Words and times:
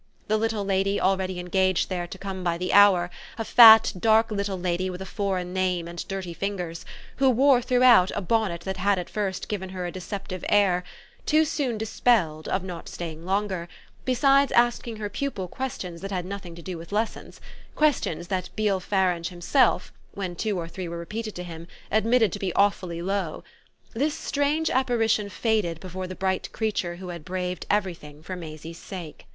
The 0.29 0.37
little 0.37 0.65
lady 0.65 0.99
already 0.99 1.39
engaged 1.39 1.87
there 1.87 2.07
to 2.07 2.17
come 2.17 2.43
by 2.43 2.57
the 2.57 2.73
hour, 2.73 3.11
a 3.37 3.45
fat 3.45 3.93
dark 3.99 4.31
little 4.31 4.57
lady 4.59 4.89
with 4.89 4.99
a 4.99 5.05
foreign 5.05 5.53
name 5.53 5.87
and 5.87 6.03
dirty 6.07 6.33
fingers, 6.33 6.85
who 7.17 7.29
wore, 7.29 7.61
throughout, 7.61 8.09
a 8.15 8.19
bonnet 8.21 8.61
that 8.61 8.77
had 8.77 8.97
at 8.97 9.11
first 9.11 9.47
given 9.47 9.69
her 9.69 9.85
a 9.85 9.91
deceptive 9.91 10.43
air, 10.49 10.83
too 11.27 11.45
soon 11.45 11.77
dispelled, 11.77 12.47
of 12.47 12.63
not 12.63 12.89
staying 12.89 13.25
long, 13.27 13.67
besides 14.03 14.51
asking 14.53 14.95
her 14.95 15.07
pupil 15.07 15.47
questions 15.47 16.01
that 16.01 16.09
had 16.09 16.25
nothing 16.25 16.55
to 16.55 16.63
do 16.63 16.79
with 16.79 16.91
lessons, 16.91 17.39
questions 17.75 18.27
that 18.27 18.49
Beale 18.55 18.79
Farange 18.81 19.27
himself, 19.29 19.93
when 20.15 20.35
two 20.35 20.57
or 20.59 20.67
three 20.67 20.87
were 20.87 20.97
repeated 20.97 21.35
to 21.35 21.43
him, 21.43 21.67
admitted 21.91 22.31
to 22.33 22.39
be 22.39 22.51
awfully 22.55 23.03
low 23.03 23.43
this 23.93 24.15
strange 24.15 24.71
apparition 24.71 25.29
faded 25.29 25.79
before 25.79 26.07
the 26.07 26.15
bright 26.15 26.51
creature 26.51 26.95
who 26.95 27.09
had 27.09 27.23
braved 27.23 27.67
everything 27.69 28.23
for 28.23 28.35
Maisie's 28.35 28.79
sake. 28.79 29.27